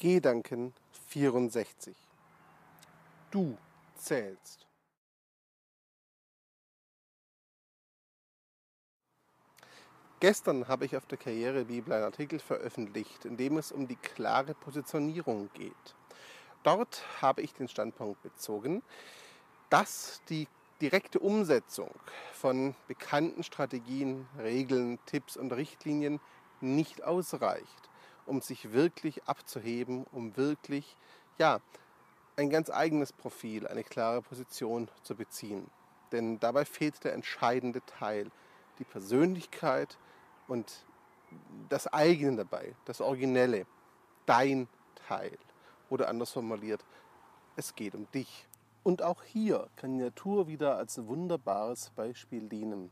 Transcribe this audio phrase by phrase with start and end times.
[0.00, 0.72] Gedanken
[1.08, 1.94] 64.
[3.30, 3.58] Du
[3.96, 4.66] zählst.
[10.20, 14.54] Gestern habe ich auf der Karrierebibel einen Artikel veröffentlicht, in dem es um die klare
[14.54, 15.94] Positionierung geht.
[16.62, 18.82] Dort habe ich den Standpunkt bezogen,
[19.68, 20.48] dass die
[20.80, 21.90] direkte Umsetzung
[22.32, 26.20] von bekannten Strategien, Regeln, Tipps und Richtlinien
[26.62, 27.89] nicht ausreicht
[28.26, 30.96] um sich wirklich abzuheben, um wirklich,
[31.38, 31.60] ja,
[32.36, 35.70] ein ganz eigenes Profil, eine klare Position zu beziehen.
[36.12, 38.30] Denn dabei fehlt der entscheidende Teil,
[38.78, 39.98] die Persönlichkeit
[40.48, 40.84] und
[41.68, 43.66] das eigene dabei, das Originelle,
[44.26, 44.68] dein
[45.06, 45.36] Teil.
[45.88, 46.84] Oder anders formuliert,
[47.56, 48.46] es geht um dich.
[48.82, 52.90] Und auch hier kann die Natur wieder als wunderbares Beispiel dienen.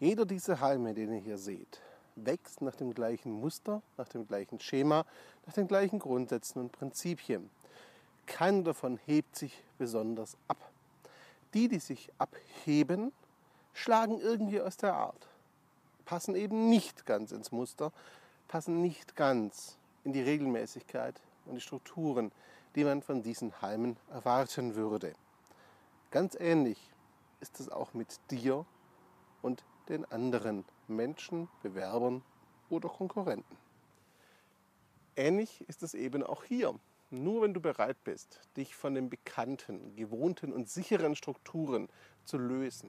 [0.00, 1.80] Jeder dieser Halme, den ihr hier seht,
[2.16, 5.04] wächst nach dem gleichen Muster, nach dem gleichen Schema,
[5.46, 7.50] nach den gleichen Grundsätzen und Prinzipien.
[8.26, 10.70] Keiner davon hebt sich besonders ab.
[11.54, 13.12] Die, die sich abheben,
[13.74, 15.28] schlagen irgendwie aus der Art,
[16.04, 17.92] passen eben nicht ganz ins Muster,
[18.48, 22.32] passen nicht ganz in die Regelmäßigkeit und die Strukturen,
[22.74, 25.14] die man von diesen Halmen erwarten würde.
[26.10, 26.78] Ganz ähnlich
[27.40, 28.64] ist es auch mit dir
[29.42, 32.22] und den anderen Menschen, Bewerbern
[32.70, 33.56] oder Konkurrenten.
[35.16, 36.74] Ähnlich ist es eben auch hier.
[37.10, 41.90] Nur wenn du bereit bist, dich von den bekannten, gewohnten und sicheren Strukturen
[42.24, 42.88] zu lösen,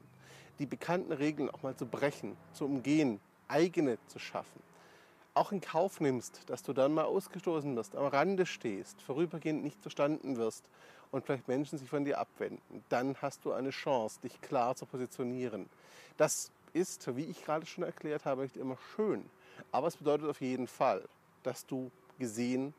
[0.59, 4.61] die bekannten Regeln auch mal zu brechen, zu umgehen, eigene zu schaffen,
[5.33, 9.81] auch in Kauf nimmst, dass du dann mal ausgestoßen wirst, am Rande stehst, vorübergehend nicht
[9.81, 10.63] verstanden wirst
[11.11, 14.85] und vielleicht Menschen sich von dir abwenden, dann hast du eine Chance, dich klar zu
[14.85, 15.69] positionieren.
[16.15, 19.29] Das ist, wie ich gerade schon erklärt habe, nicht immer schön.
[19.71, 21.03] Aber es bedeutet auf jeden Fall,
[21.43, 22.73] dass du gesehen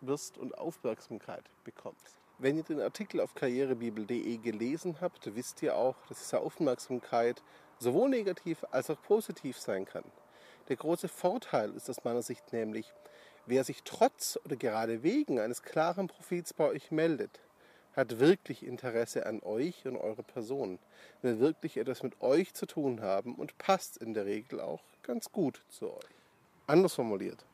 [0.00, 2.20] wirst und Aufmerksamkeit bekommst.
[2.38, 7.42] Wenn ihr den Artikel auf karrierebibel.de gelesen habt, wisst ihr auch, dass diese Aufmerksamkeit
[7.78, 10.04] sowohl negativ als auch positiv sein kann.
[10.68, 12.92] Der große Vorteil ist aus meiner Sicht nämlich,
[13.46, 17.40] wer sich trotz oder gerade wegen eines klaren Profils bei euch meldet,
[17.96, 20.78] hat wirklich Interesse an euch und eurer Person,
[21.22, 25.30] will wirklich etwas mit euch zu tun haben und passt in der Regel auch ganz
[25.30, 26.04] gut zu euch.
[26.66, 27.44] Anders formuliert,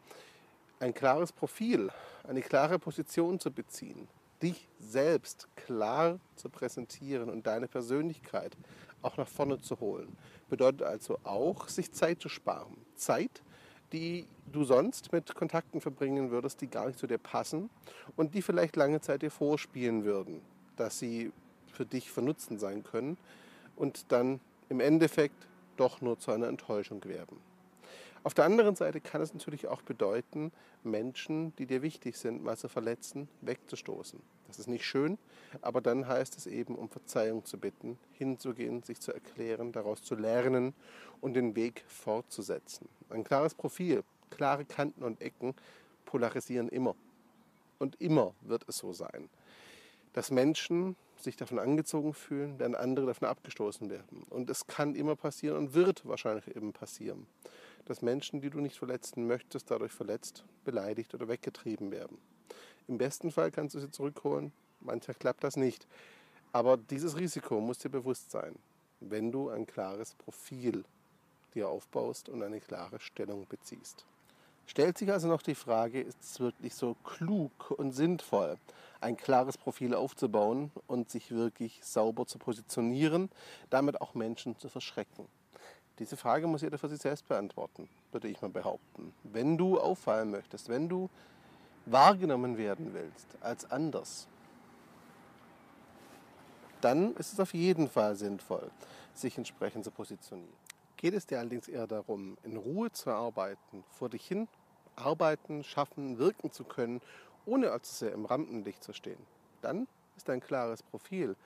[0.79, 1.91] ein klares Profil,
[2.27, 4.09] eine klare Position zu beziehen,
[4.43, 8.57] dich selbst klar zu präsentieren und deine Persönlichkeit
[9.03, 10.17] auch nach vorne zu holen,
[10.49, 12.77] bedeutet also auch, sich Zeit zu sparen.
[12.97, 13.43] Zeit,
[13.93, 17.71] die du sonst mit Kontakten verbringen würdest, die gar nicht zu dir passen
[18.17, 20.41] und die vielleicht lange Zeit dir vorspielen würden,
[20.77, 21.33] dass sie
[21.73, 23.17] für dich von Nutzen sein können
[23.77, 25.47] und dann im Endeffekt
[25.77, 27.39] doch nur zu einer Enttäuschung werden.
[28.23, 32.57] Auf der anderen Seite kann es natürlich auch bedeuten, Menschen, die dir wichtig sind, mal
[32.57, 34.21] zu verletzen, wegzustoßen.
[34.47, 35.17] Das ist nicht schön,
[35.63, 40.17] aber dann heißt es eben, um Verzeihung zu bitten, hinzugehen, sich zu erklären, daraus zu
[40.17, 40.75] lernen
[41.23, 42.89] und den Weg fortzusetzen.
[43.09, 45.55] Ein klares Profil, klare Kanten und Ecken
[46.05, 46.97] polarisieren immer.
[47.79, 49.31] Und immer wird es so sein,
[50.13, 54.25] dass Menschen sich davon angezogen fühlen, während andere davon abgestoßen werden.
[54.29, 57.27] Und es kann immer passieren und wird wahrscheinlich eben passieren
[57.91, 62.19] dass Menschen, die du nicht verletzen möchtest, dadurch verletzt, beleidigt oder weggetrieben werden.
[62.87, 65.89] Im besten Fall kannst du sie zurückholen, manchmal klappt das nicht.
[66.53, 68.55] Aber dieses Risiko muss dir bewusst sein,
[69.01, 70.85] wenn du ein klares Profil
[71.53, 74.05] dir aufbaust und eine klare Stellung beziehst.
[74.67, 78.57] Stellt sich also noch die Frage, ist es wirklich so klug und sinnvoll,
[79.01, 83.31] ein klares Profil aufzubauen und sich wirklich sauber zu positionieren,
[83.69, 85.27] damit auch Menschen zu verschrecken?
[86.01, 89.13] Diese Frage muss jeder für sich selbst beantworten, würde ich mal behaupten.
[89.23, 91.11] Wenn du auffallen möchtest, wenn du
[91.85, 94.27] wahrgenommen werden willst als anders,
[96.81, 98.71] dann ist es auf jeden Fall sinnvoll,
[99.15, 100.53] sich entsprechend zu positionieren.
[100.97, 104.49] Geht es dir allerdings eher darum, in Ruhe zu arbeiten, vor dich hin
[104.97, 107.01] arbeiten, schaffen, wirken zu können,
[107.47, 109.21] ohne allzu sehr im Rampenlicht zu stehen,
[109.63, 109.87] dann
[110.17, 111.37] ist ein klares Profil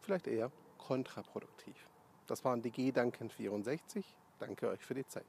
[0.00, 1.74] vielleicht eher kontraproduktiv.
[2.28, 4.04] Das waren die Gedanken 64.
[4.38, 5.24] Danke euch für die Zeit.